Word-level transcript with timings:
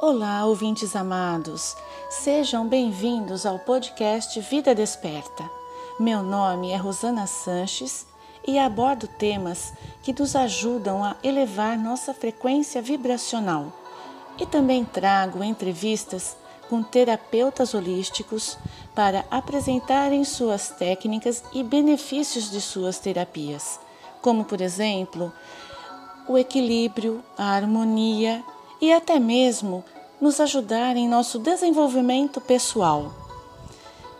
Olá, 0.00 0.44
ouvintes 0.44 0.94
amados. 0.94 1.76
Sejam 2.08 2.68
bem-vindos 2.68 3.44
ao 3.44 3.58
podcast 3.58 4.38
Vida 4.42 4.72
Desperta. 4.72 5.50
Meu 5.98 6.22
nome 6.22 6.70
é 6.70 6.76
Rosana 6.76 7.26
Sanches 7.26 8.06
e 8.46 8.60
abordo 8.60 9.08
temas 9.08 9.72
que 10.00 10.14
nos 10.16 10.36
ajudam 10.36 11.02
a 11.02 11.16
elevar 11.20 11.76
nossa 11.76 12.14
frequência 12.14 12.80
vibracional. 12.80 13.72
E 14.38 14.46
também 14.46 14.84
trago 14.84 15.42
entrevistas 15.42 16.36
com 16.68 16.80
terapeutas 16.80 17.74
holísticos 17.74 18.56
para 18.94 19.24
apresentarem 19.28 20.22
suas 20.22 20.68
técnicas 20.68 21.42
e 21.52 21.64
benefícios 21.64 22.52
de 22.52 22.60
suas 22.60 23.00
terapias, 23.00 23.80
como, 24.22 24.44
por 24.44 24.60
exemplo, 24.60 25.32
o 26.28 26.38
equilíbrio, 26.38 27.20
a 27.36 27.50
harmonia 27.50 28.44
e 28.80 28.92
até 28.92 29.18
mesmo 29.18 29.84
nos 30.20 30.40
ajudar 30.40 30.96
em 30.96 31.08
nosso 31.08 31.38
desenvolvimento 31.38 32.40
pessoal. 32.40 33.12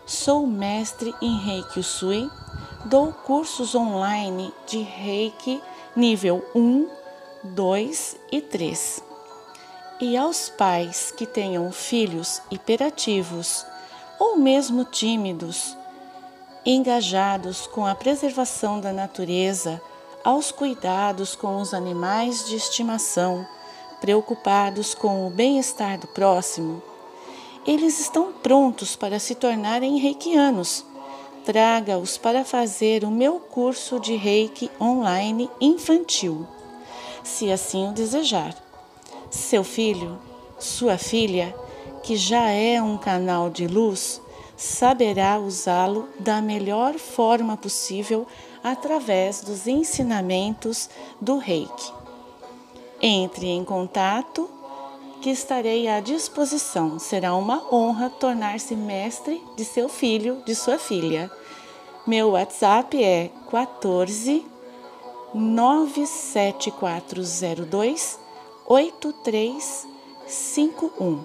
Sou 0.05 0.47
mestre 0.47 1.13
em 1.21 1.37
Reiki 1.37 1.79
Usui, 1.79 2.29
dou 2.85 3.13
cursos 3.13 3.75
online 3.75 4.53
de 4.65 4.79
Reiki 4.79 5.61
nível 5.95 6.43
1, 6.55 6.89
2 7.43 8.17
e 8.31 8.41
3. 8.41 9.03
E 10.01 10.17
aos 10.17 10.49
pais 10.49 11.11
que 11.11 11.25
tenham 11.25 11.71
filhos 11.71 12.41
hiperativos 12.49 13.65
ou 14.17 14.37
mesmo 14.37 14.83
tímidos, 14.83 15.77
engajados 16.65 17.67
com 17.67 17.85
a 17.85 17.95
preservação 17.95 18.79
da 18.79 18.91
natureza, 18.91 19.81
aos 20.23 20.51
cuidados 20.51 21.35
com 21.35 21.61
os 21.61 21.73
animais 21.73 22.45
de 22.45 22.55
estimação, 22.55 23.45
preocupados 23.99 24.93
com 24.93 25.27
o 25.27 25.29
bem-estar 25.29 25.99
do 25.99 26.07
próximo, 26.07 26.81
eles 27.65 27.99
estão 27.99 28.31
prontos 28.31 28.95
para 28.95 29.19
se 29.19 29.35
tornarem 29.35 29.97
reikianos. 29.97 30.85
Traga-os 31.45 32.17
para 32.17 32.43
fazer 32.43 33.03
o 33.03 33.11
meu 33.11 33.39
curso 33.39 33.99
de 33.99 34.15
reiki 34.15 34.69
online 34.79 35.49
infantil, 35.59 36.47
se 37.23 37.51
assim 37.51 37.89
o 37.89 37.93
desejar. 37.93 38.55
Seu 39.29 39.63
filho, 39.63 40.19
sua 40.57 40.97
filha, 40.97 41.55
que 42.03 42.15
já 42.15 42.49
é 42.49 42.81
um 42.81 42.97
canal 42.97 43.49
de 43.49 43.67
luz, 43.67 44.21
saberá 44.57 45.39
usá-lo 45.39 46.09
da 46.19 46.41
melhor 46.41 46.95
forma 46.95 47.55
possível 47.55 48.27
através 48.63 49.41
dos 49.41 49.67
ensinamentos 49.67 50.89
do 51.21 51.37
reiki. 51.37 51.98
Entre 53.01 53.47
em 53.47 53.63
contato 53.63 54.49
que 55.21 55.29
estarei 55.29 55.87
à 55.87 56.01
disposição. 56.01 56.99
Será 56.99 57.33
uma 57.35 57.63
honra 57.73 58.09
tornar-se 58.09 58.75
mestre 58.75 59.41
de 59.55 59.63
seu 59.63 59.87
filho, 59.87 60.43
de 60.45 60.53
sua 60.55 60.77
filha. 60.77 61.31
Meu 62.05 62.31
WhatsApp 62.31 63.01
é 63.01 63.31
14 63.49 64.45
97402 65.33 68.19
8351. 68.65 71.23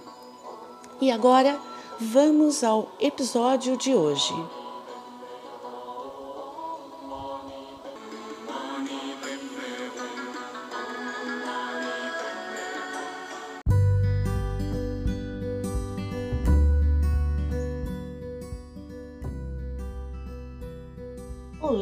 E 1.01 1.11
agora 1.11 1.59
vamos 1.99 2.63
ao 2.63 2.93
episódio 3.01 3.77
de 3.77 3.93
hoje. 3.95 4.33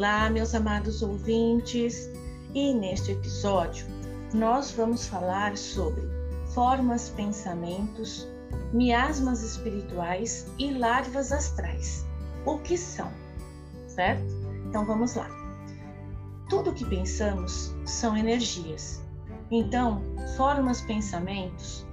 Olá, 0.03 0.29
meus 0.29 0.53
amados 0.53 1.01
ouvintes, 1.01 2.11
e 2.53 2.73
neste 2.73 3.13
episódio 3.13 3.85
nós 4.33 4.69
vamos 4.71 5.07
falar 5.07 5.55
sobre 5.55 6.03
formas, 6.53 7.07
pensamentos, 7.07 8.27
miasmas 8.73 9.41
espirituais 9.41 10.45
e 10.59 10.71
larvas 10.71 11.31
astrais. 11.31 12.05
O 12.45 12.57
que 12.57 12.77
são? 12.77 13.09
Certo? 13.87 14.25
Então 14.67 14.85
vamos 14.85 15.15
lá. 15.15 15.29
Tudo 16.49 16.73
que 16.73 16.83
pensamos 16.83 17.73
são 17.85 18.17
energias. 18.17 19.01
Então, 19.49 20.01
formas, 20.35 20.81
pensamentos 20.81 21.87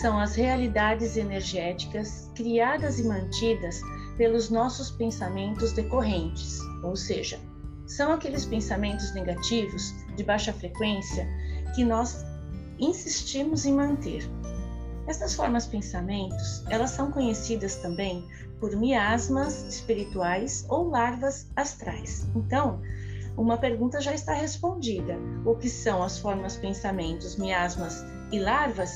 são 0.00 0.20
as 0.20 0.36
realidades 0.36 1.16
energéticas 1.16 2.30
criadas 2.36 3.00
e 3.00 3.08
mantidas 3.08 3.80
pelos 4.16 4.50
nossos 4.50 4.88
pensamentos 4.92 5.72
decorrentes, 5.72 6.60
ou 6.84 6.94
seja, 6.94 7.40
são 7.86 8.12
aqueles 8.12 8.44
pensamentos 8.44 9.12
negativos 9.14 9.94
de 10.16 10.24
baixa 10.24 10.52
frequência 10.52 11.26
que 11.74 11.84
nós 11.84 12.24
insistimos 12.78 13.64
em 13.64 13.74
manter. 13.74 14.28
Estas 15.06 15.34
formas 15.34 15.66
pensamentos, 15.66 16.64
elas 16.68 16.90
são 16.90 17.12
conhecidas 17.12 17.76
também 17.76 18.26
por 18.58 18.74
miasmas 18.74 19.64
espirituais 19.64 20.66
ou 20.68 20.88
larvas 20.88 21.48
astrais. 21.54 22.26
Então, 22.34 22.80
uma 23.36 23.56
pergunta 23.56 24.00
já 24.00 24.14
está 24.14 24.32
respondida. 24.32 25.16
O 25.44 25.54
que 25.54 25.68
são 25.68 26.02
as 26.02 26.18
formas 26.18 26.56
pensamentos, 26.56 27.36
miasmas 27.36 28.04
e 28.32 28.40
larvas? 28.40 28.92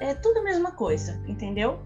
É 0.00 0.14
tudo 0.14 0.40
a 0.40 0.42
mesma 0.42 0.72
coisa, 0.72 1.18
entendeu? 1.26 1.78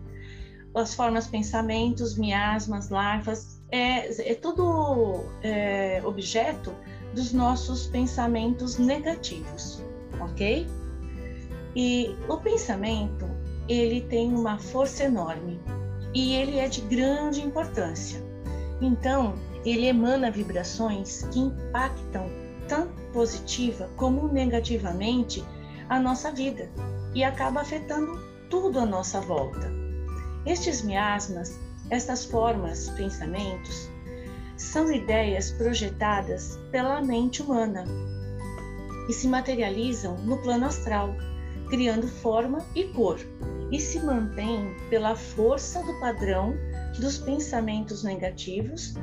as 0.75 0.95
formas 0.95 1.27
pensamentos, 1.27 2.19
miasmas, 2.19 2.91
larvas, 2.91 3.54
é, 3.71 4.31
é 4.33 4.35
tudo 4.35 5.25
é, 5.43 6.01
objeto 6.05 6.73
dos 7.15 7.33
nossos 7.33 7.87
pensamentos 7.87 8.79
negativos, 8.79 9.83
ok? 10.21 10.67
E 11.77 12.17
o 12.29 12.37
pensamento, 12.39 13.27
ele 13.69 14.03
tem 14.03 14.33
uma 14.33 14.59
força 14.59 15.05
enorme 15.05 15.61
e 16.15 16.35
ele 16.35 16.59
é 16.59 16.69
de 16.69 16.81
grande 16.83 17.41
importância. 17.41 18.23
Então, 18.81 19.35
ele 19.65 19.87
emana 19.87 20.31
vibrações 20.31 21.23
que 21.33 21.41
impactam 21.41 22.27
tanto 22.69 22.93
positiva 23.13 23.91
como 23.97 24.29
negativamente 24.29 25.45
a 25.89 25.99
nossa 25.99 26.31
vida 26.31 26.71
e 27.15 27.23
acaba 27.25 27.61
afetando 27.61 28.21
tudo 28.49 28.79
à 28.79 28.87
nossa 28.87 29.21
volta. 29.21 29.73
Estes 30.47 30.83
miasmas, 30.83 31.59
estas 31.91 32.25
formas, 32.25 32.89
pensamentos, 32.91 33.89
são 34.57 34.91
ideias 34.93 35.51
projetadas 35.53 36.59
pela 36.71 37.03
mente 37.03 37.43
humana 37.43 37.85
e 39.09 39.13
se 39.13 39.29
materializam 39.29 40.17
no 40.19 40.39
plano 40.39 40.67
astral, 40.67 41.15
criando 41.69 42.09
forma 42.09 42.65
e 42.75 42.85
cor, 42.85 43.19
e 43.71 43.81
se 43.81 44.01
mantêm 44.01 44.75
pela 44.89 45.15
força 45.15 45.83
do 45.83 45.99
padrão 46.01 46.55
dos 46.99 47.19
pensamentos 47.19 48.03
negativos 48.03 48.95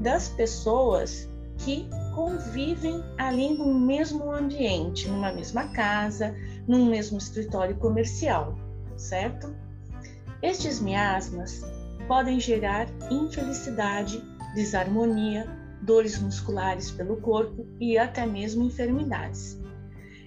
das 0.00 0.28
pessoas 0.28 1.28
que 1.58 1.88
convivem 2.14 3.02
ali 3.16 3.56
no 3.56 3.74
mesmo 3.74 4.30
ambiente, 4.30 5.08
numa 5.08 5.32
mesma 5.32 5.68
casa, 5.68 6.34
num 6.66 6.86
mesmo 6.86 7.18
escritório 7.18 7.76
comercial, 7.76 8.56
certo? 8.96 9.54
Estes 10.42 10.80
miasmas 10.80 11.62
podem 12.08 12.40
gerar 12.40 12.88
infelicidade, 13.10 14.24
desarmonia, 14.54 15.46
dores 15.82 16.18
musculares 16.18 16.90
pelo 16.90 17.18
corpo 17.18 17.66
e 17.78 17.96
até 17.98 18.26
mesmo 18.26 18.64
enfermidades. 18.64 19.60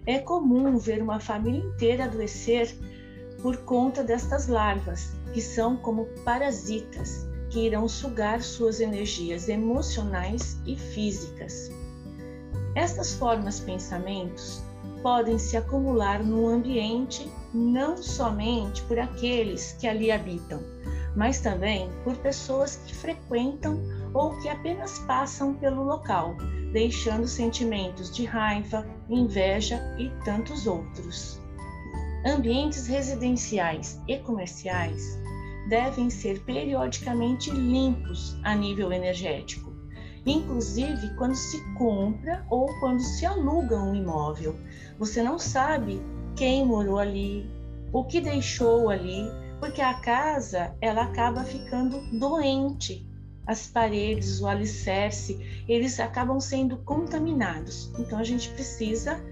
É 0.06 0.19
comum 0.19 0.78
ver 0.78 1.01
uma 1.01 1.19
família 1.19 1.60
inteira 1.60 2.06
adoecer 2.06 2.74
por 3.42 3.57
conta 3.57 4.04
destas 4.04 4.48
larvas, 4.48 5.12
que 5.33 5.42
são 5.42 5.75
como 5.75 6.06
parasitas 6.24 7.28
que 7.50 7.66
irão 7.66 7.88
sugar 7.88 8.42
suas 8.42 8.80
energias 8.80 9.50
emocionais 9.50 10.57
e 10.66 10.75
físicas. 10.75 11.69
Estas 12.75 13.13
formas 13.13 13.60
pensamentos 13.60 14.63
podem 15.01 15.38
se 15.38 15.57
acumular 15.57 16.24
no 16.24 16.48
ambiente 16.48 17.30
não 17.54 17.98
somente 17.98 18.81
por 18.84 18.98
aqueles 18.98 19.74
que 19.74 19.88
ali 19.88 20.12
habitam, 20.12 20.62
mas 21.16 21.40
também 21.40 21.90
por 22.04 22.16
pessoas 22.18 22.78
que 22.86 22.96
frequentam 22.96 23.81
ou 24.13 24.38
que 24.42 24.50
apenas 24.50 25.00
passam 25.00 25.54
pelo 25.54 25.84
local, 25.84 26.36
deixando 26.72 27.28
sentimentos 27.28 28.13
de 28.16 28.25
raiva, 28.25 28.86
inveja 29.10 29.81
e 29.98 30.10
tantos 30.24 30.68
outros. 30.68 31.40
Ambientes 32.25 32.88
residenciais 32.88 34.00
e 34.08 34.18
comerciais 34.19 35.19
devem 35.69 36.10
ser 36.10 36.40
periodicamente 36.42 37.50
limpos 37.50 38.38
a 38.44 38.56
nível 38.56 38.92
energético 38.92 39.72
inclusive 40.25 41.13
quando 41.16 41.36
se 41.36 41.60
compra 41.74 42.46
ou 42.50 42.68
quando 42.80 43.02
se 43.02 43.25
aluga 43.25 43.78
um 43.78 43.96
imóvel. 43.96 44.56
Você 45.00 45.24
não 45.24 45.40
sabe 45.40 46.02
quem 46.36 46.66
morou 46.66 47.00
ali, 47.00 47.50
o 47.92 48.04
que 48.04 48.22
deixou 48.22 48.90
ali, 48.90 49.25
porque 49.62 49.80
a 49.80 49.94
casa 49.94 50.75
ela 50.81 51.04
acaba 51.04 51.44
ficando 51.44 52.02
doente. 52.18 53.08
As 53.46 53.68
paredes, 53.68 54.42
o 54.42 54.48
alicerce, 54.48 55.63
eles 55.68 56.00
acabam 56.00 56.40
sendo 56.40 56.78
contaminados. 56.78 57.92
Então 58.00 58.18
a 58.18 58.24
gente 58.24 58.50
precisa, 58.50 59.24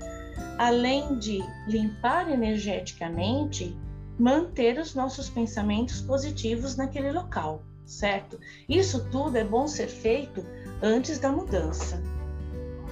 além 0.57 1.17
de 1.17 1.43
limpar 1.67 2.29
energeticamente, 2.29 3.75
manter 4.19 4.77
os 4.77 4.93
nossos 4.93 5.29
pensamentos 5.29 6.01
positivos 6.01 6.75
naquele 6.75 7.11
local, 7.11 7.63
certo? 7.83 8.39
Isso 8.67 9.09
tudo 9.09 9.35
é 9.35 9.43
bom 9.43 9.67
ser 9.67 9.87
feito 9.87 10.45
antes 10.81 11.17
da 11.17 11.31
mudança, 11.31 12.01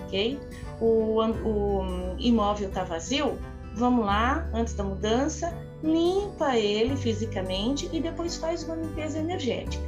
ok? 0.06 0.40
O, 0.82 1.20
o 1.22 2.16
imóvel 2.18 2.70
está 2.70 2.84
vazio, 2.84 3.38
vamos 3.78 4.06
lá, 4.06 4.50
antes 4.54 4.74
da 4.74 4.84
mudança, 4.84 5.54
limpa 5.84 6.58
ele 6.58 6.96
fisicamente 6.98 7.88
e 7.94 8.02
depois 8.02 8.36
faz 8.36 8.64
uma 8.64 8.76
limpeza 8.76 9.20
energética. 9.20 9.84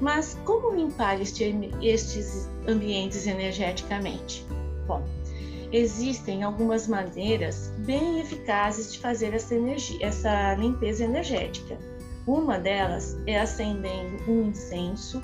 Mas 0.00 0.36
como 0.44 0.74
limpar 0.74 1.20
este, 1.20 1.44
estes 1.80 2.48
ambientes 2.68 3.26
energeticamente? 3.26 4.44
Bom, 4.86 5.02
existem 5.72 6.42
algumas 6.42 6.86
maneiras 6.86 7.72
bem 7.78 8.20
eficazes 8.20 8.92
de 8.92 8.98
fazer 8.98 9.32
essa, 9.32 9.54
energia, 9.54 10.04
essa 10.04 10.54
limpeza 10.54 11.04
energética. 11.04 11.78
Uma 12.26 12.58
delas 12.58 13.16
é 13.26 13.38
acendendo 13.38 14.18
um 14.28 14.48
incenso, 14.48 15.22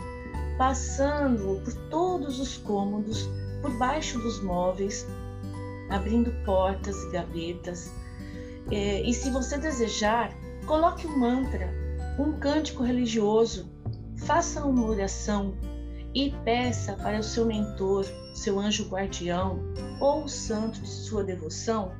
passando 0.56 1.60
por 1.64 1.74
todos 1.90 2.38
os 2.38 2.56
cômodos, 2.58 3.28
por 3.60 3.72
baixo 3.76 4.18
dos 4.20 4.40
móveis, 4.42 5.06
abrindo 5.92 6.32
portas 6.44 7.02
e 7.04 7.10
gavetas. 7.10 7.92
É, 8.70 9.02
e 9.02 9.12
se 9.12 9.30
você 9.30 9.58
desejar, 9.58 10.32
coloque 10.66 11.06
um 11.06 11.18
mantra, 11.18 11.68
um 12.18 12.32
cântico 12.38 12.82
religioso, 12.82 13.70
faça 14.16 14.64
uma 14.64 14.86
oração 14.86 15.54
e 16.14 16.30
peça 16.44 16.94
para 16.94 17.18
o 17.18 17.22
seu 17.22 17.46
mentor, 17.46 18.04
seu 18.34 18.58
anjo 18.58 18.88
guardião 18.88 19.60
ou 20.00 20.24
o 20.24 20.28
santo 20.28 20.80
de 20.80 20.88
sua 20.88 21.24
devoção 21.24 21.92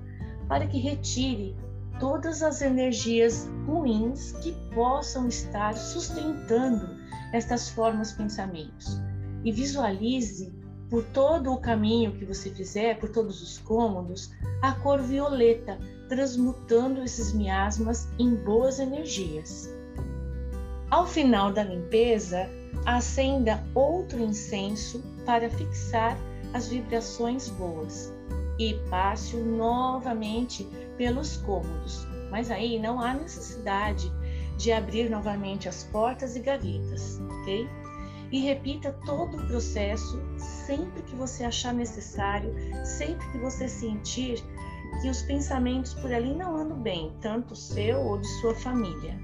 para 0.49 0.67
que 0.67 0.79
retire 0.79 1.57
todas 1.99 2.43
as 2.43 2.63
energias 2.63 3.49
ruins 3.67 4.33
que 4.43 4.53
possam 4.75 5.29
estar 5.29 5.75
sustentando 5.77 6.97
estas 7.33 7.71
formas 7.71 8.13
pensamentos 8.13 9.01
e 9.45 9.53
visualize 9.53 10.53
por 10.93 11.03
todo 11.05 11.51
o 11.51 11.57
caminho 11.57 12.13
que 12.13 12.27
você 12.27 12.51
fizer, 12.51 12.99
por 12.99 13.09
todos 13.09 13.43
os 13.43 13.57
cômodos, 13.61 14.31
a 14.61 14.73
cor 14.73 15.01
violeta, 15.01 15.79
transmutando 16.07 17.03
esses 17.03 17.33
miasmas 17.33 18.07
em 18.19 18.35
boas 18.35 18.79
energias. 18.79 19.71
Ao 20.91 21.07
final 21.07 21.51
da 21.51 21.65
limpeza, 21.65 22.47
acenda 22.85 23.65
outro 23.75 24.21
incenso 24.21 25.03
para 25.25 25.49
fixar 25.49 26.15
as 26.53 26.69
vibrações 26.69 27.49
boas 27.49 28.13
e 28.59 28.75
passe-o 28.91 29.43
novamente 29.43 30.69
pelos 30.99 31.39
cômodos. 31.39 32.07
Mas 32.31 32.51
aí 32.51 32.79
não 32.79 33.01
há 33.01 33.15
necessidade 33.15 34.13
de 34.59 34.71
abrir 34.71 35.09
novamente 35.09 35.71
as 35.71 35.85
portas 35.85 36.37
e 36.37 36.41
gavetas, 36.41 37.19
ok? 37.41 37.67
E 38.33 38.41
repita 38.41 38.93
todo 39.05 39.37
o 39.37 39.47
processo 39.47 40.19
sempre 40.39 41.03
que 41.03 41.15
você 41.15 41.45
achar 41.45 41.75
necessário, 41.75 42.55
sempre 42.83 43.31
que 43.31 43.39
você 43.39 43.69
sentir 43.69 44.43
que 45.03 45.09
os 45.09 45.23
pensamentos 45.23 45.93
por 45.95 46.13
ali 46.13 46.35
não 46.35 46.57
andam 46.57 46.81
bem, 46.81 47.13
tanto 47.21 47.55
seu 47.55 48.01
ou 48.01 48.19
de 48.19 48.27
sua 48.41 48.55
família. 48.55 49.19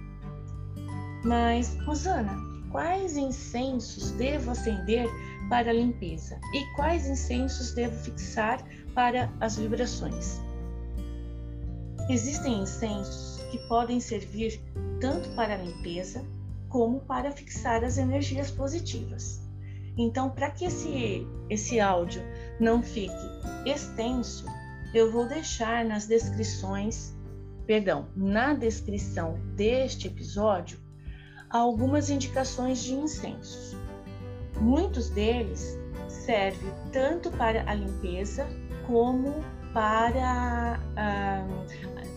Mas, 1.24 1.74
Rosana, 1.86 2.36
quais 2.70 3.16
incensos 3.16 4.10
devo 4.12 4.50
acender 4.50 5.08
para 5.48 5.70
a 5.70 5.74
limpeza 5.74 6.38
e 6.52 6.76
quais 6.76 7.06
incensos 7.06 7.72
devo 7.72 7.96
fixar 7.96 8.62
para 8.94 9.32
as 9.40 9.56
vibrações? 9.56 10.40
Existem 12.10 12.62
incensos 12.62 13.42
que 13.50 13.58
podem 13.68 14.00
servir 14.00 14.60
tanto 15.00 15.28
para 15.30 15.54
a 15.54 15.58
limpeza 15.58 16.24
como 16.68 17.00
para 17.00 17.30
fixar 17.30 17.84
as 17.84 17.98
energias 17.98 18.50
positivas. 18.50 19.40
Então, 19.96 20.30
para 20.30 20.50
que 20.50 20.64
esse, 20.64 21.26
esse 21.50 21.80
áudio 21.80 22.22
não 22.60 22.82
fique 22.82 23.12
extenso, 23.66 24.46
eu 24.94 25.10
vou 25.10 25.26
deixar 25.26 25.84
nas 25.84 26.06
descrições, 26.06 27.14
perdão, 27.66 28.06
na 28.14 28.54
descrição 28.54 29.38
deste 29.56 30.06
episódio, 30.06 30.78
algumas 31.50 32.10
indicações 32.10 32.82
de 32.82 32.94
incensos. 32.94 33.76
Muitos 34.60 35.10
deles 35.10 35.78
servem 36.08 36.72
tanto 36.92 37.30
para 37.32 37.68
a 37.68 37.74
limpeza 37.74 38.46
como 38.86 39.34
para 39.72 40.80
ah, 40.96 41.46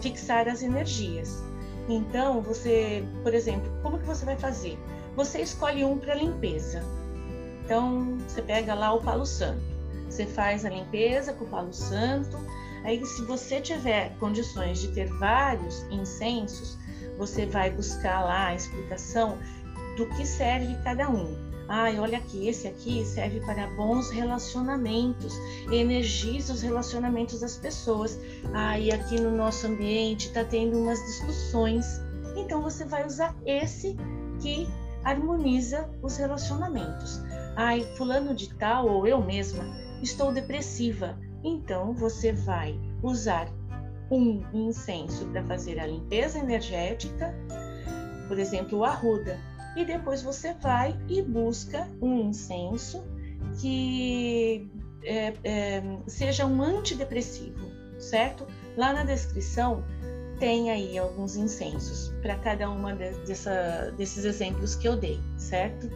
fixar 0.01 0.47
as 0.47 0.63
energias. 0.63 1.50
Então, 1.89 2.41
você, 2.41 3.03
por 3.23 3.33
exemplo, 3.33 3.71
como 3.81 3.99
que 3.99 4.05
você 4.05 4.25
vai 4.25 4.37
fazer? 4.37 4.77
Você 5.15 5.41
escolhe 5.41 5.83
um 5.83 5.97
para 5.97 6.13
limpeza. 6.15 6.83
Então, 7.63 8.17
você 8.27 8.41
pega 8.41 8.73
lá 8.73 8.93
o 8.93 9.01
palo 9.01 9.25
santo. 9.25 9.61
Você 10.09 10.25
faz 10.25 10.65
a 10.65 10.69
limpeza 10.69 11.33
com 11.33 11.45
o 11.45 11.47
palo 11.47 11.73
santo. 11.73 12.37
Aí, 12.83 13.03
se 13.05 13.23
você 13.23 13.61
tiver 13.61 14.15
condições 14.17 14.79
de 14.79 14.89
ter 14.89 15.07
vários 15.07 15.83
incensos, 15.91 16.77
você 17.17 17.45
vai 17.45 17.69
buscar 17.69 18.23
lá 18.23 18.47
a 18.47 18.55
explicação 18.55 19.37
do 19.97 20.07
que 20.15 20.25
serve 20.25 20.75
cada 20.83 21.09
um. 21.09 21.50
Ai, 21.67 21.99
olha 21.99 22.17
aqui, 22.17 22.47
esse 22.47 22.67
aqui 22.67 23.05
serve 23.05 23.39
para 23.41 23.67
bons 23.75 24.09
relacionamentos, 24.09 25.33
energiza 25.71 26.53
os 26.53 26.61
relacionamentos 26.61 27.39
das 27.39 27.57
pessoas. 27.57 28.19
E 28.79 28.91
aqui 28.91 29.19
no 29.19 29.31
nosso 29.31 29.67
ambiente 29.67 30.27
está 30.27 30.43
tendo 30.43 30.77
umas 30.77 30.99
discussões. 31.05 31.85
Então 32.35 32.61
você 32.61 32.83
vai 32.85 33.05
usar 33.05 33.35
esse 33.45 33.95
que 34.41 34.67
harmoniza 35.03 35.89
os 36.01 36.17
relacionamentos. 36.17 37.21
Ai, 37.55 37.83
fulano 37.95 38.35
de 38.35 38.53
tal 38.55 38.87
ou 38.87 39.07
eu 39.07 39.21
mesma 39.21 39.63
estou 40.01 40.31
depressiva. 40.31 41.17
Então 41.43 41.93
você 41.93 42.31
vai 42.31 42.79
usar 43.01 43.47
um 44.11 44.43
incenso 44.53 45.25
para 45.27 45.43
fazer 45.45 45.79
a 45.79 45.87
limpeza 45.87 46.37
energética, 46.37 47.33
por 48.27 48.37
exemplo, 48.37 48.79
o 48.79 48.85
arruda, 48.85 49.39
e 49.75 49.85
depois 49.85 50.21
você 50.21 50.53
vai 50.53 50.97
e 51.07 51.21
busca 51.21 51.87
um 52.01 52.29
incenso 52.29 53.03
que 53.59 54.69
é, 55.03 55.33
é, 55.43 55.83
seja 56.07 56.45
um 56.45 56.61
antidepressivo, 56.61 57.67
certo? 57.99 58.45
Lá 58.77 58.93
na 58.93 59.03
descrição 59.03 59.83
tem 60.39 60.71
aí 60.71 60.97
alguns 60.97 61.35
incensos 61.35 62.13
para 62.21 62.35
cada 62.37 62.69
uma 62.69 62.95
desses 62.95 64.25
exemplos 64.25 64.75
que 64.75 64.87
eu 64.87 64.95
dei, 64.95 65.19
certo? 65.37 65.89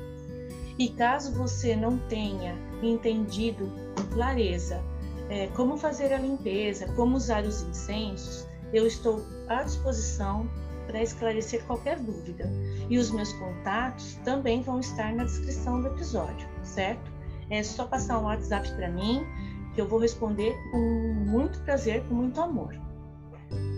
E 0.77 0.89
caso 0.89 1.34
você 1.34 1.75
não 1.75 1.98
tenha 1.98 2.55
entendido 2.84 3.72
com 3.96 4.03
clareza 4.13 4.84
é, 5.29 5.48
como 5.48 5.77
fazer 5.77 6.13
a 6.13 6.17
limpeza, 6.17 6.86
como 6.96 7.15
usar 7.15 7.44
os 7.46 7.63
incensos, 7.63 8.46
eu 8.74 8.86
estou 8.86 9.25
à 9.48 9.63
disposição 9.63 10.48
para 10.86 11.01
esclarecer 11.01 11.63
qualquer 11.65 11.98
dúvida. 12.00 12.50
E 12.89 12.97
os 12.97 13.11
meus 13.11 13.33
contatos 13.33 14.15
também 14.23 14.61
vão 14.61 14.79
estar 14.79 15.13
na 15.13 15.23
descrição 15.23 15.81
do 15.81 15.87
episódio, 15.87 16.47
certo? 16.63 17.11
É 17.49 17.63
só 17.63 17.85
passar 17.85 18.19
um 18.19 18.23
WhatsApp 18.23 18.71
para 18.73 18.89
mim 18.89 19.25
que 19.73 19.81
eu 19.81 19.87
vou 19.87 19.99
responder 19.99 20.55
com 20.71 21.13
muito 21.27 21.59
prazer, 21.61 22.03
com 22.07 22.15
muito 22.15 22.39
amor. 22.39 22.73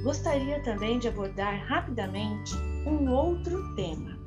Gostaria 0.04 0.62
também 0.62 1.00
de 1.00 1.08
abordar 1.08 1.66
rapidamente 1.66 2.56
um 2.86 3.12
outro 3.12 3.76
tema, 3.76 4.18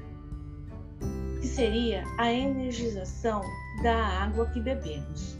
que 1.40 1.46
seria 1.46 2.04
a 2.18 2.30
energização 2.30 3.40
da 3.82 3.94
água 3.94 4.46
que 4.46 4.60
bebemos. 4.60 5.38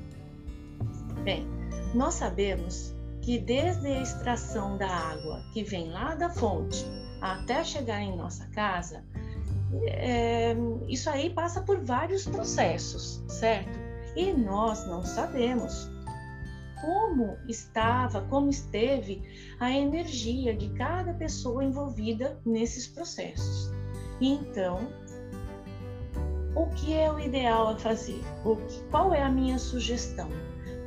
Bem, 1.25 1.47
nós 1.95 2.15
sabemos 2.15 2.95
que 3.21 3.39
desde 3.39 3.87
a 3.87 4.01
extração 4.01 4.79
da 4.79 4.89
água 4.89 5.43
que 5.53 5.63
vem 5.63 5.91
lá 5.91 6.15
da 6.15 6.31
fonte 6.31 6.87
até 7.21 7.63
chegar 7.63 8.01
em 8.01 8.17
nossa 8.17 8.47
casa, 8.49 9.05
é, 9.87 10.57
isso 10.89 11.09
aí 11.09 11.31
passa 11.31 11.61
por 11.61 11.79
vários 11.85 12.27
processos, 12.27 13.23
certo? 13.29 13.79
E 14.17 14.33
nós 14.33 14.87
não 14.87 15.05
sabemos 15.05 15.91
como 16.81 17.37
estava, 17.47 18.23
como 18.23 18.49
esteve 18.49 19.23
a 19.61 19.71
energia 19.71 20.55
de 20.55 20.71
cada 20.71 21.13
pessoa 21.15 21.65
envolvida 21.65 22.41
nesses 22.45 22.87
processos. 22.89 23.71
Então, 24.21 24.89
o 26.55 26.67
que 26.75 26.95
é 26.95 27.13
o 27.13 27.19
ideal 27.19 27.69
a 27.69 27.77
fazer? 27.77 28.21
O 28.45 28.57
que, 28.57 28.83
qual 28.91 29.15
é 29.15 29.23
a 29.23 29.31
minha 29.31 29.59
sugestão? 29.59 30.29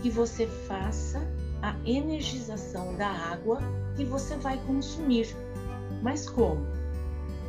Que 0.02 0.10
você 0.10 0.48
faça 0.48 1.22
a 1.62 1.76
energização 1.86 2.96
da 2.98 3.08
água 3.08 3.60
que 3.96 4.04
você 4.04 4.36
vai 4.36 4.58
consumir 4.66 5.28
Mas 6.02 6.30
como? 6.30 6.66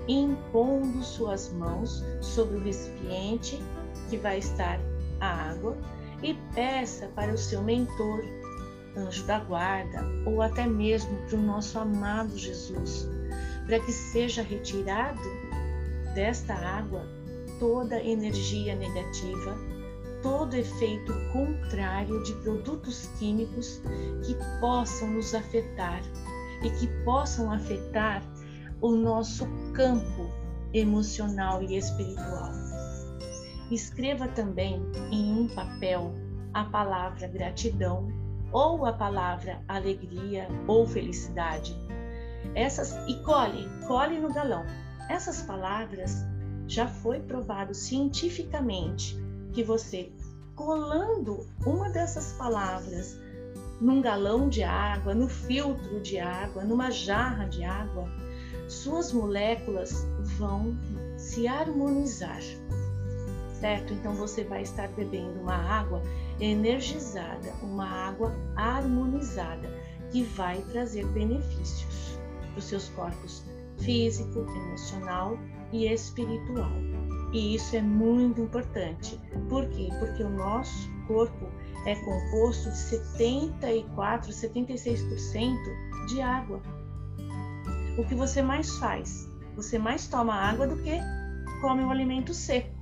Impondo 0.06 1.02
suas 1.02 1.50
mãos 1.52 2.04
sobre 2.20 2.56
o 2.56 2.60
recipiente 2.62 3.62
que 4.10 4.18
vai 4.18 4.38
estar 4.38 4.78
a 5.20 5.50
água 5.50 5.76
e 6.22 6.34
peça 6.54 7.08
para 7.14 7.32
o 7.32 7.38
seu 7.38 7.62
mentor, 7.62 8.22
anjo 8.96 9.24
da 9.24 9.38
guarda, 9.40 10.04
ou 10.26 10.42
até 10.42 10.66
mesmo 10.66 11.16
para 11.26 11.38
o 11.38 11.42
nosso 11.42 11.78
amado 11.78 12.36
Jesus, 12.36 13.08
para 13.66 13.80
que 13.80 13.92
seja 13.92 14.42
retirado 14.42 15.20
desta 16.14 16.54
água 16.54 17.06
toda 17.58 18.02
energia 18.02 18.74
negativa, 18.74 19.56
todo 20.22 20.54
efeito 20.54 21.12
contrário 21.32 22.22
de 22.24 22.34
produtos 22.36 23.08
químicos 23.18 23.80
que 24.24 24.36
possam 24.60 25.10
nos 25.12 25.34
afetar 25.34 26.02
e 26.62 26.70
que 26.70 26.86
possam 27.04 27.50
afetar 27.52 28.22
o 28.80 28.92
nosso 28.92 29.46
campo 29.72 30.28
emocional 30.72 31.62
e 31.62 31.76
espiritual. 31.76 32.50
Escreva 33.70 34.28
também 34.28 34.82
em 35.10 35.32
um 35.32 35.48
papel 35.48 36.14
a 36.52 36.64
palavra 36.64 37.26
gratidão 37.28 38.08
ou 38.52 38.86
a 38.86 38.92
palavra 38.92 39.60
alegria 39.66 40.48
ou 40.66 40.86
felicidade. 40.86 41.76
Essas 42.54 42.96
e 43.08 43.14
colhe, 43.22 43.68
colhe 43.86 44.20
no 44.20 44.32
galão. 44.32 44.64
Essas 45.08 45.42
palavras 45.42 46.24
já 46.66 46.86
foi 46.86 47.20
provado 47.20 47.74
cientificamente 47.74 49.18
que 49.52 49.62
você 49.62 50.12
colando 50.54 51.46
uma 51.66 51.90
dessas 51.90 52.32
palavras 52.32 53.18
num 53.80 54.00
galão 54.00 54.48
de 54.48 54.62
água, 54.62 55.14
no 55.14 55.28
filtro 55.28 56.00
de 56.00 56.18
água, 56.18 56.64
numa 56.64 56.90
jarra 56.90 57.46
de 57.46 57.64
água, 57.64 58.08
suas 58.68 59.12
moléculas 59.12 60.06
vão 60.38 60.76
se 61.16 61.46
harmonizar. 61.46 62.40
Certo? 63.60 63.94
Então 63.94 64.14
você 64.14 64.44
vai 64.44 64.62
estar 64.62 64.88
bebendo 64.88 65.40
uma 65.40 65.56
água 65.56 66.02
energizada, 66.40 67.52
uma 67.62 67.88
água 67.88 68.34
harmonizada, 68.56 69.68
que 70.10 70.22
vai 70.22 70.60
trazer 70.72 71.06
benefícios 71.06 72.18
para 72.50 72.58
os 72.58 72.64
seus 72.64 72.88
corpos 72.90 73.44
físico, 73.78 74.40
emocional 74.40 75.38
e 75.72 75.86
espiritual. 75.86 76.70
E 77.32 77.56
isso 77.56 77.76
é 77.76 77.82
muito 77.82 78.40
importante. 78.40 79.18
Por 79.48 79.68
quê? 79.70 79.88
Porque 79.98 80.22
o 80.22 80.30
nosso 80.30 80.88
corpo 81.06 81.46
é 81.86 81.96
composto 81.96 82.70
de 82.70 82.78
74, 82.78 84.30
76% 84.30 86.06
de 86.08 86.22
água. 86.22 86.62
O 87.96 88.04
que 88.04 88.14
você 88.14 88.42
mais 88.42 88.76
faz? 88.78 89.28
Você 89.54 89.78
mais 89.78 90.08
toma 90.08 90.34
água 90.34 90.66
do 90.66 90.76
que 90.82 90.98
come 91.60 91.82
um 91.82 91.90
alimento 91.90 92.34
seco. 92.34 92.74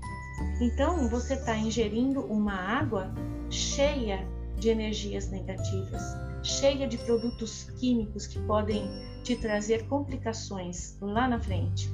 Então, 0.59 1.09
você 1.09 1.35
está 1.35 1.57
ingerindo 1.57 2.21
uma 2.21 2.55
água 2.55 3.13
cheia 3.51 4.27
de 4.59 4.71
energias 4.71 5.31
negativas, 5.31 6.03
cheia 6.43 6.89
de 6.89 6.97
produtos 6.97 7.65
químicos 7.79 8.27
que 8.27 8.41
podem 8.41 8.89
te 9.23 9.37
trazer 9.37 9.87
complicações 9.87 10.97
lá 11.01 11.29
na 11.29 11.39
frente, 11.39 11.91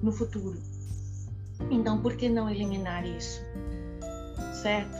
no 0.00 0.12
futuro. 0.12 0.62
Então, 1.68 2.00
por 2.00 2.16
que 2.16 2.28
não 2.28 2.48
eliminar 2.48 3.04
isso? 3.04 3.42
Certo? 4.62 4.96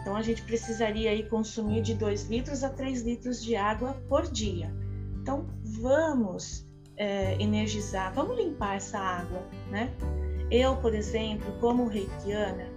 Então, 0.00 0.16
a 0.16 0.22
gente 0.22 0.42
precisaria 0.42 1.10
aí 1.10 1.28
consumir 1.28 1.80
de 1.82 1.94
2 1.94 2.28
litros 2.28 2.64
a 2.64 2.70
3 2.70 3.02
litros 3.02 3.42
de 3.42 3.54
água 3.54 3.94
por 4.08 4.26
dia. 4.26 4.74
Então, 5.20 5.46
vamos 5.62 6.67
é, 6.98 7.40
energizar, 7.40 8.12
vamos 8.12 8.36
limpar 8.36 8.76
essa 8.76 8.98
água, 8.98 9.40
né? 9.70 9.90
Eu, 10.50 10.76
por 10.76 10.94
exemplo, 10.94 11.52
como 11.60 11.86
reikiana, 11.86 12.68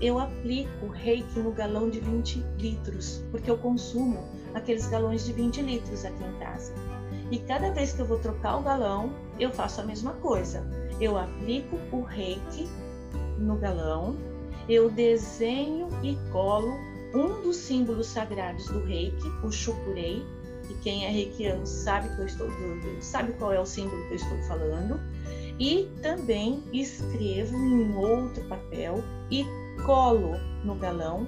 eu 0.00 0.18
aplico 0.18 0.88
reiki 0.88 1.38
no 1.38 1.52
galão 1.52 1.88
de 1.88 2.00
20 2.00 2.44
litros, 2.58 3.22
porque 3.30 3.50
eu 3.50 3.56
consumo 3.56 4.18
aqueles 4.54 4.86
galões 4.86 5.24
de 5.24 5.32
20 5.32 5.62
litros 5.62 6.04
aqui 6.04 6.22
em 6.24 6.38
casa. 6.38 6.74
E 7.30 7.38
cada 7.38 7.70
vez 7.70 7.92
que 7.92 8.00
eu 8.00 8.06
vou 8.06 8.18
trocar 8.18 8.58
o 8.58 8.62
galão, 8.62 9.12
eu 9.38 9.50
faço 9.50 9.80
a 9.80 9.84
mesma 9.84 10.12
coisa. 10.14 10.66
Eu 11.00 11.16
aplico 11.16 11.78
o 11.92 12.02
reiki 12.02 12.68
no 13.38 13.56
galão, 13.56 14.16
eu 14.68 14.90
desenho 14.90 15.88
e 16.02 16.16
colo 16.30 16.74
um 17.14 17.42
dos 17.42 17.56
símbolos 17.56 18.08
sagrados 18.08 18.66
do 18.68 18.84
reiki, 18.84 19.28
o 19.42 19.50
shukurei, 19.50 20.24
e 20.70 20.74
quem 20.82 21.04
é 21.04 21.10
reikiano 21.10 21.66
sabe, 21.66 22.08
que 22.14 22.20
eu 22.20 22.26
estou, 22.26 22.48
sabe 23.00 23.32
qual 23.34 23.52
é 23.52 23.60
o 23.60 23.66
símbolo 23.66 24.02
que 24.06 24.12
eu 24.12 24.16
estou 24.16 24.38
falando. 24.44 25.00
E 25.58 25.88
também 26.02 26.62
escrevo 26.72 27.56
em 27.56 27.94
outro 27.96 28.44
papel 28.44 29.02
e 29.30 29.44
colo 29.84 30.36
no 30.64 30.74
galão 30.74 31.26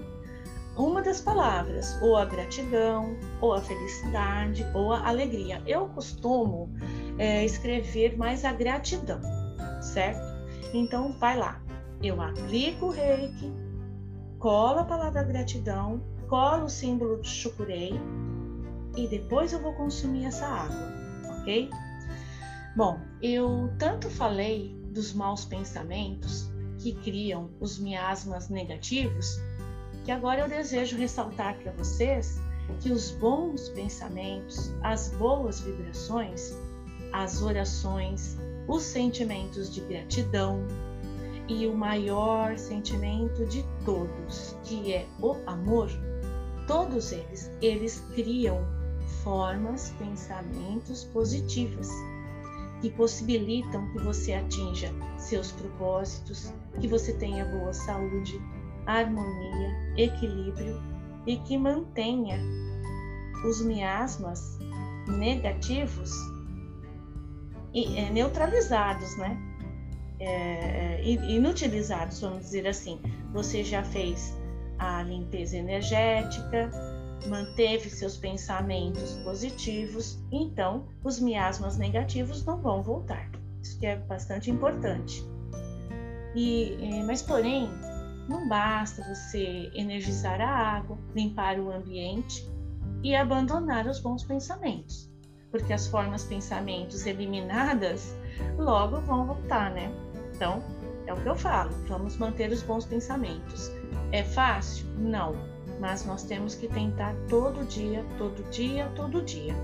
uma 0.78 1.02
das 1.02 1.20
palavras, 1.20 2.00
ou 2.00 2.16
a 2.16 2.24
gratidão, 2.24 3.16
ou 3.40 3.52
a 3.52 3.60
felicidade, 3.60 4.64
ou 4.74 4.92
a 4.92 5.08
alegria. 5.08 5.60
Eu 5.66 5.88
costumo 5.88 6.70
é, 7.18 7.44
escrever 7.44 8.16
mais 8.16 8.44
a 8.44 8.52
gratidão, 8.52 9.20
certo? 9.82 10.22
Então, 10.72 11.12
vai 11.18 11.36
lá. 11.36 11.60
Eu 12.00 12.22
aplico 12.22 12.86
o 12.86 12.90
reiki, 12.90 13.52
colo 14.38 14.78
a 14.78 14.84
palavra 14.84 15.24
gratidão, 15.24 16.00
colo 16.28 16.66
o 16.66 16.68
símbolo 16.68 17.16
do 17.16 17.26
chucurei 17.26 17.98
e 18.98 19.06
depois 19.06 19.52
eu 19.52 19.60
vou 19.60 19.72
consumir 19.74 20.24
essa 20.24 20.46
água, 20.46 20.92
ok? 21.40 21.70
Bom, 22.74 23.00
eu 23.22 23.72
tanto 23.78 24.10
falei 24.10 24.76
dos 24.90 25.12
maus 25.12 25.44
pensamentos 25.44 26.50
que 26.78 26.94
criam 26.94 27.50
os 27.60 27.78
miasmas 27.78 28.48
negativos 28.48 29.38
que 30.04 30.10
agora 30.10 30.40
eu 30.40 30.48
desejo 30.48 30.96
ressaltar 30.96 31.56
para 31.58 31.70
vocês 31.72 32.40
que 32.80 32.90
os 32.90 33.10
bons 33.10 33.68
pensamentos, 33.68 34.72
as 34.82 35.10
boas 35.10 35.60
vibrações, 35.60 36.56
as 37.12 37.42
orações, 37.42 38.38
os 38.66 38.82
sentimentos 38.82 39.72
de 39.72 39.80
gratidão 39.82 40.66
e 41.46 41.66
o 41.66 41.74
maior 41.74 42.56
sentimento 42.58 43.44
de 43.46 43.64
todos, 43.84 44.56
que 44.64 44.92
é 44.92 45.06
o 45.20 45.36
amor, 45.46 45.90
todos 46.66 47.12
eles, 47.12 47.50
eles 47.60 48.02
criam 48.14 48.77
formas, 49.22 49.90
pensamentos 49.98 51.04
positivas 51.04 51.88
que 52.80 52.90
possibilitam 52.90 53.90
que 53.92 53.98
você 53.98 54.34
atinja 54.34 54.92
seus 55.16 55.52
propósitos, 55.52 56.52
que 56.80 56.86
você 56.86 57.12
tenha 57.14 57.44
boa 57.44 57.72
saúde, 57.72 58.40
harmonia, 58.86 59.94
equilíbrio 59.96 60.80
e 61.26 61.36
que 61.38 61.58
mantenha 61.58 62.38
os 63.44 63.60
miasmas 63.62 64.58
negativos 65.08 66.10
é, 67.74 68.10
neutralizados, 68.10 69.16
né? 69.18 69.36
É, 70.20 71.00
é 71.00 71.08
inutilizados, 71.08 72.20
vamos 72.20 72.40
dizer 72.40 72.66
assim. 72.66 73.00
Você 73.32 73.62
já 73.62 73.82
fez 73.84 74.36
a 74.78 75.02
limpeza 75.02 75.56
energética, 75.56 76.70
manteve 77.26 77.90
seus 77.90 78.16
pensamentos 78.16 79.16
positivos, 79.24 80.22
então 80.30 80.86
os 81.02 81.18
miasmas 81.18 81.76
negativos 81.76 82.44
não 82.44 82.60
vão 82.60 82.82
voltar. 82.82 83.30
Isso 83.62 83.78
que 83.78 83.86
é 83.86 83.96
bastante 83.96 84.50
importante. 84.50 85.24
E, 86.34 86.76
é, 86.80 87.02
mas 87.02 87.22
porém, 87.22 87.68
não 88.28 88.46
basta 88.48 89.02
você 89.02 89.70
energizar 89.74 90.40
a 90.40 90.48
água, 90.48 90.98
limpar 91.14 91.58
o 91.58 91.72
ambiente 91.72 92.48
e 93.02 93.14
abandonar 93.14 93.86
os 93.86 94.00
bons 94.00 94.22
pensamentos, 94.22 95.10
porque 95.50 95.72
as 95.72 95.86
formas 95.86 96.24
pensamentos 96.24 97.06
eliminadas 97.06 98.14
logo 98.58 99.00
vão 99.00 99.26
voltar, 99.26 99.70
né? 99.70 99.90
Então, 100.34 100.62
é 101.06 101.12
o 101.12 101.16
que 101.16 101.28
eu 101.28 101.34
falo, 101.34 101.70
vamos 101.86 102.16
manter 102.18 102.52
os 102.52 102.62
bons 102.62 102.84
pensamentos. 102.84 103.70
É 104.12 104.22
fácil? 104.22 104.86
Não, 104.98 105.34
mas 105.80 106.04
nós 106.04 106.22
temos 106.22 106.54
que 106.54 106.68
tentar 106.68 107.14
todo 107.28 107.66
dia, 107.66 108.04
todo 108.16 108.42
dia, 108.50 108.90
todo 108.94 109.22
dia. 109.22 109.54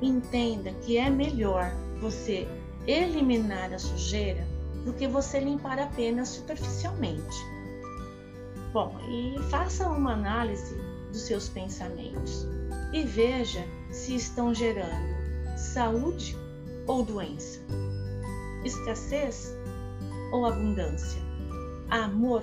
Entenda 0.00 0.72
que 0.82 0.96
é 0.96 1.10
melhor 1.10 1.72
você 2.00 2.46
eliminar 2.86 3.72
a 3.72 3.78
sujeira 3.78 4.46
do 4.84 4.92
que 4.92 5.06
você 5.06 5.40
limpar 5.40 5.78
apenas 5.78 6.28
superficialmente. 6.28 7.36
Bom, 8.72 8.96
e 9.08 9.38
faça 9.50 9.88
uma 9.88 10.12
análise 10.12 10.76
dos 11.10 11.22
seus 11.22 11.48
pensamentos 11.48 12.46
e 12.92 13.02
veja 13.02 13.64
se 13.90 14.14
estão 14.14 14.54
gerando 14.54 15.18
saúde 15.56 16.36
ou 16.86 17.04
doença, 17.04 17.60
escassez 18.64 19.54
ou 20.32 20.46
abundância, 20.46 21.20
amor 21.90 22.42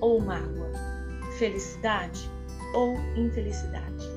ou 0.00 0.20
mágoa, 0.20 0.71
felicidade 1.42 2.30
ou 2.72 2.94
infelicidade. 3.16 4.08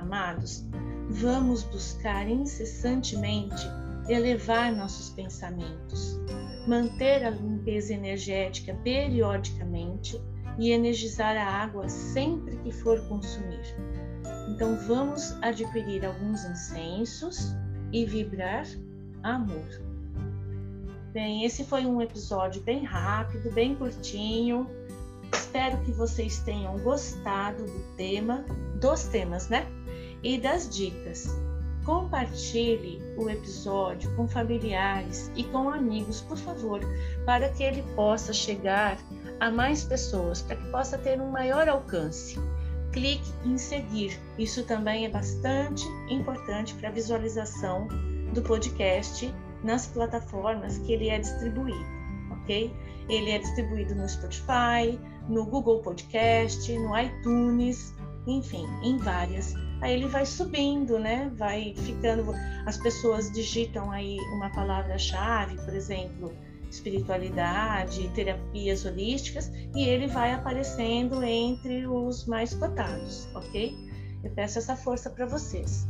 amados, 0.00 0.66
vamos 1.08 1.62
buscar 1.62 2.28
incessantemente 2.28 3.64
elevar 4.08 4.72
nossos 4.72 5.10
pensamentos, 5.10 6.18
manter 6.66 7.24
a 7.24 7.30
limpeza 7.30 7.94
energética 7.94 8.74
periodicamente 8.82 10.20
e 10.58 10.72
energizar 10.72 11.36
a 11.36 11.46
água 11.48 11.88
sempre 11.88 12.56
que 12.56 12.72
for 12.72 13.00
consumir. 13.06 13.62
Então 14.48 14.76
vamos 14.88 15.38
adquirir 15.42 16.04
alguns 16.04 16.44
incensos 16.44 17.54
e 17.92 18.04
vibrar 18.04 18.66
amor. 19.22 19.68
Bem, 21.12 21.44
esse 21.44 21.62
foi 21.62 21.86
um 21.86 22.02
episódio 22.02 22.60
bem 22.62 22.82
rápido, 22.84 23.52
bem 23.52 23.76
curtinho. 23.76 24.66
Espero 25.52 25.76
que 25.84 25.92
vocês 25.92 26.38
tenham 26.38 26.78
gostado 26.78 27.66
do 27.66 27.94
tema, 27.94 28.42
dos 28.80 29.04
temas, 29.04 29.50
né? 29.50 29.66
E 30.22 30.38
das 30.38 30.66
dicas. 30.66 31.28
Compartilhe 31.84 33.02
o 33.18 33.28
episódio 33.28 34.10
com 34.16 34.26
familiares 34.26 35.30
e 35.36 35.44
com 35.44 35.68
amigos, 35.68 36.22
por 36.22 36.38
favor, 36.38 36.80
para 37.26 37.50
que 37.50 37.62
ele 37.62 37.82
possa 37.94 38.32
chegar 38.32 38.96
a 39.40 39.50
mais 39.50 39.84
pessoas, 39.84 40.40
para 40.40 40.56
que 40.56 40.70
possa 40.70 40.96
ter 40.96 41.20
um 41.20 41.30
maior 41.30 41.68
alcance. 41.68 42.40
Clique 42.90 43.30
em 43.44 43.58
seguir, 43.58 44.18
isso 44.38 44.64
também 44.64 45.04
é 45.04 45.10
bastante 45.10 45.84
importante 46.08 46.72
para 46.76 46.88
a 46.88 46.92
visualização 46.92 47.88
do 48.32 48.40
podcast 48.40 49.30
nas 49.62 49.86
plataformas 49.86 50.78
que 50.78 50.94
ele 50.94 51.10
é 51.10 51.18
distribuído, 51.18 51.84
ok? 52.30 52.74
Ele 53.06 53.30
é 53.32 53.38
distribuído 53.38 53.94
no 53.94 54.08
Spotify, 54.08 54.98
no 55.28 55.44
Google 55.44 55.80
Podcast, 55.80 56.76
no 56.78 56.98
iTunes, 56.98 57.94
enfim, 58.26 58.66
em 58.82 58.96
várias. 58.98 59.54
Aí 59.80 59.94
ele 59.94 60.06
vai 60.06 60.24
subindo, 60.24 60.98
né? 60.98 61.30
Vai 61.36 61.74
ficando. 61.76 62.32
As 62.66 62.76
pessoas 62.76 63.30
digitam 63.32 63.90
aí 63.90 64.16
uma 64.34 64.50
palavra-chave, 64.50 65.56
por 65.64 65.74
exemplo, 65.74 66.32
espiritualidade, 66.70 68.08
terapias 68.14 68.84
holísticas, 68.84 69.50
e 69.74 69.82
ele 69.82 70.06
vai 70.06 70.32
aparecendo 70.32 71.22
entre 71.22 71.86
os 71.86 72.26
mais 72.26 72.54
cotados, 72.54 73.28
ok? 73.34 73.74
Eu 74.22 74.30
peço 74.30 74.58
essa 74.58 74.76
força 74.76 75.10
para 75.10 75.26
vocês. 75.26 75.86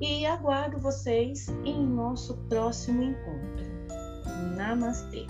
E 0.00 0.24
aguardo 0.24 0.78
vocês 0.78 1.48
em 1.64 1.84
nosso 1.86 2.36
próximo 2.48 3.02
encontro. 3.02 3.66
Namastê! 4.56 5.26